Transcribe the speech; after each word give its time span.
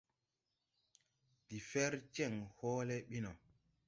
Ndi 1.43 1.57
fer 1.69 1.93
jeŋ 2.15 2.33
hoole 2.57 2.95
ɓi 3.09 3.17
no. 3.23 3.31